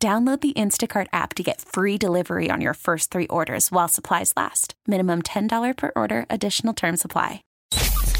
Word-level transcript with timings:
Download 0.00 0.40
the 0.40 0.52
Instacart 0.52 1.08
app 1.12 1.34
to 1.34 1.42
get 1.42 1.60
free 1.60 1.98
delivery 1.98 2.50
on 2.52 2.60
your 2.60 2.74
first 2.74 3.10
three 3.10 3.26
orders 3.26 3.72
while 3.72 3.88
supplies 3.88 4.32
last. 4.36 4.74
Minimum 4.86 5.22
$10 5.22 5.76
per 5.76 5.90
order, 5.96 6.24
additional 6.30 6.72
term 6.72 6.96
supply. 6.96 7.42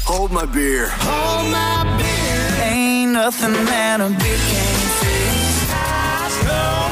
Hold 0.03 0.33
my 0.33 0.45
beer. 0.45 0.89
Hold 0.91 1.53
my 1.53 1.97
beer. 1.97 2.65
Ain't 2.65 3.13
nothing 3.13 3.53
that 3.53 4.01
a 4.01 4.09
beer 4.09 4.17
can't 4.17 4.91
fix. 4.99 5.71
Ice 5.71 6.37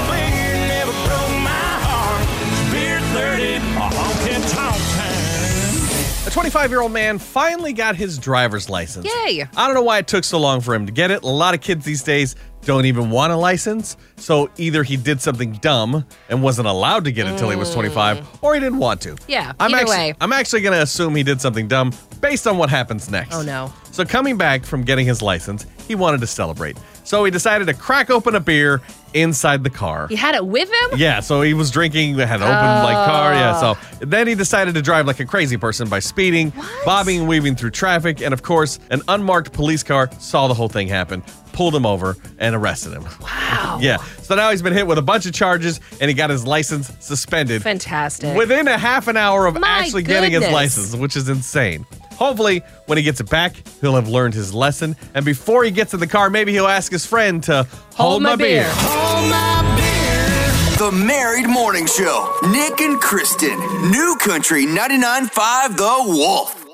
beer 0.07 0.55
never 0.69 0.93
broke 1.03 1.35
my 1.43 1.67
heart. 1.83 2.71
Beer 2.71 3.01
30, 3.11 3.55
a 3.55 3.89
honky 3.91 4.39
tonk. 4.55 6.27
A 6.27 6.29
25 6.29 6.69
year 6.71 6.79
old 6.79 6.93
man 6.93 7.17
finally 7.19 7.73
got 7.73 7.97
his 7.97 8.17
driver's 8.17 8.69
license. 8.69 9.05
Yay. 9.05 9.45
I 9.57 9.65
don't 9.65 9.75
know 9.75 9.81
why 9.81 9.97
it 9.97 10.07
took 10.07 10.23
so 10.23 10.39
long 10.39 10.61
for 10.61 10.73
him 10.73 10.85
to 10.85 10.93
get 10.93 11.11
it. 11.11 11.23
A 11.23 11.27
lot 11.27 11.53
of 11.53 11.59
kids 11.59 11.83
these 11.83 12.03
days 12.03 12.37
don't 12.67 12.85
even 12.85 13.09
want 13.09 13.31
a 13.31 13.35
license. 13.37 13.95
So 14.17 14.49
either 14.57 14.83
he 14.83 14.97
did 14.97 15.21
something 15.21 15.53
dumb 15.53 16.05
and 16.29 16.43
wasn't 16.43 16.67
allowed 16.67 17.05
to 17.05 17.11
get 17.11 17.25
it 17.25 17.31
until 17.31 17.49
he 17.49 17.55
was 17.55 17.73
25, 17.73 18.17
mm. 18.17 18.25
or 18.41 18.53
he 18.53 18.59
didn't 18.59 18.79
want 18.79 19.01
to. 19.01 19.15
Yeah, 19.27 19.53
I'm 19.59 19.73
either 19.73 19.81
actually, 19.81 19.95
way. 19.95 20.15
I'm 20.19 20.33
actually 20.33 20.61
going 20.61 20.73
to 20.73 20.83
assume 20.83 21.15
he 21.15 21.23
did 21.23 21.39
something 21.39 21.67
dumb 21.67 21.93
based 22.19 22.45
on 22.45 22.57
what 22.57 22.69
happens 22.69 23.09
next. 23.09 23.33
Oh, 23.33 23.41
no. 23.41 23.73
So 23.91 24.03
coming 24.03 24.37
back 24.37 24.65
from 24.65 24.83
getting 24.83 25.07
his 25.07 25.21
license, 25.21 25.65
he 25.87 25.95
wanted 25.95 26.19
to 26.21 26.27
celebrate. 26.27 26.77
So 27.05 27.23
he 27.23 27.31
decided 27.31 27.67
to 27.67 27.73
crack 27.73 28.09
open 28.09 28.35
a 28.35 28.39
beer 28.41 28.81
inside 29.13 29.63
the 29.63 29.69
car. 29.69 30.07
He 30.07 30.15
had 30.15 30.35
it 30.35 30.45
with 30.45 30.69
him? 30.69 30.99
Yeah, 30.99 31.21
so 31.21 31.41
he 31.41 31.53
was 31.53 31.71
drinking, 31.71 32.17
had 32.17 32.41
an 32.41 32.43
open 32.43 32.83
like 32.83 33.07
car. 33.07 33.33
Yeah, 33.33 33.59
so 33.59 33.77
oh. 33.77 33.97
then 33.99 34.27
he 34.27 34.35
decided 34.35 34.75
to 34.75 34.81
drive 34.81 35.07
like 35.07 35.19
a 35.19 35.25
crazy 35.25 35.57
person 35.57 35.87
by 35.87 35.99
speeding, 35.99 36.51
bobbing 36.85 37.19
and 37.19 37.27
weaving 37.27 37.55
through 37.55 37.71
traffic, 37.71 38.21
and 38.21 38.33
of 38.33 38.43
course, 38.43 38.79
an 38.91 39.01
unmarked 39.07 39.53
police 39.53 39.83
car 39.83 40.09
saw 40.19 40.47
the 40.47 40.53
whole 40.53 40.69
thing 40.69 40.87
happen, 40.87 41.23
pulled 41.57 41.73
him 41.73 41.87
over, 41.87 42.15
and 42.37 42.55
arrested 42.55 42.93
him. 42.93 43.03
Wow. 43.19 43.79
Yeah, 43.81 43.97
so 44.21 44.35
now 44.35 44.51
he's 44.51 44.61
been 44.61 44.73
hit 44.73 44.85
with 44.85 44.99
a 44.99 45.01
bunch 45.01 45.25
of 45.25 45.33
charges, 45.33 45.79
and 45.99 46.07
he 46.07 46.13
got 46.13 46.29
his 46.29 46.45
license 46.45 46.91
suspended 46.99 47.63
Fantastic. 47.63 48.37
within 48.37 48.67
a 48.67 48.77
half 48.77 49.07
an 49.07 49.17
hour 49.17 49.47
of 49.47 49.59
My 49.59 49.67
actually 49.67 50.03
getting 50.03 50.33
his 50.33 50.47
license, 50.51 50.95
which 50.95 51.15
is 51.15 51.27
insane. 51.29 51.83
Hopefully, 52.11 52.61
when 52.85 52.99
he 52.99 53.03
gets 53.03 53.19
it 53.21 53.29
back, 53.31 53.55
he'll 53.81 53.95
have 53.95 54.07
learned 54.07 54.35
his 54.35 54.53
lesson, 54.53 54.95
and 55.15 55.25
before 55.25 55.63
he 55.63 55.71
gets 55.71 55.95
in 55.95 55.99
the 55.99 56.05
car, 56.05 56.29
maybe 56.29 56.51
he'll 56.51 56.67
ask 56.67 56.91
his 56.91 57.07
friend 57.07 57.41
to 57.45 57.65
hold, 57.95 58.21
my 58.21 58.35
beer. 58.35 58.63
Hold 58.67 59.31
my 59.31 59.75
beer. 59.75 60.77
The 60.77 60.91
Married 60.95 61.47
Morning 61.47 61.87
Show. 61.87 62.35
Nick 62.51 62.81
and 62.81 62.99
Kristen. 62.99 63.57
New 63.89 64.15
Country 64.19 64.67
99.5 64.67 65.75
The 65.75 66.03
Wolf. 66.05 66.65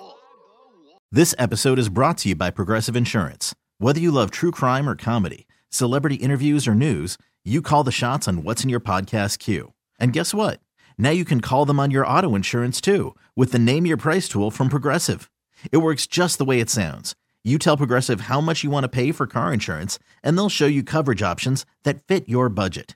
This 1.09 1.34
episode 1.39 1.80
is 1.80 1.88
brought 1.88 2.17
to 2.17 2.28
you 2.30 2.36
by 2.36 2.50
Progressive 2.50 2.98
Insurance. 2.98 3.56
Whether 3.77 3.99
you 3.99 4.11
love 4.11 4.31
true 4.31 4.52
crime 4.52 4.88
or 4.88 4.95
comedy, 4.95 5.45
celebrity 5.69 6.16
interviews 6.16 6.67
or 6.67 6.73
news, 6.75 7.17
you 7.43 7.61
call 7.61 7.83
the 7.83 7.91
shots 7.91 8.27
on 8.27 8.43
what's 8.43 8.63
in 8.63 8.69
your 8.69 8.80
podcast 8.80 9.39
queue. 9.39 9.73
And 9.99 10.13
guess 10.13 10.33
what? 10.33 10.59
Now 10.97 11.11
you 11.11 11.25
can 11.25 11.41
call 11.41 11.65
them 11.65 11.80
on 11.80 11.91
your 11.91 12.07
auto 12.07 12.33
insurance 12.35 12.81
too 12.81 13.15
with 13.35 13.52
the 13.52 13.59
Name 13.59 13.85
Your 13.85 13.97
Price 13.97 14.27
tool 14.27 14.49
from 14.49 14.69
Progressive. 14.69 15.30
It 15.71 15.77
works 15.77 16.07
just 16.07 16.39
the 16.39 16.45
way 16.45 16.59
it 16.59 16.69
sounds. 16.69 17.15
You 17.43 17.59
tell 17.59 17.77
Progressive 17.77 18.21
how 18.21 18.42
much 18.42 18.64
you 18.64 18.71
want 18.71 18.86
to 18.86 18.89
pay 18.89 19.11
for 19.11 19.27
car 19.27 19.52
insurance, 19.52 19.99
and 20.23 20.37
they'll 20.37 20.49
show 20.49 20.65
you 20.65 20.81
coverage 20.81 21.21
options 21.21 21.65
that 21.83 22.02
fit 22.08 22.30
your 22.30 22.48
budget. 22.49 22.95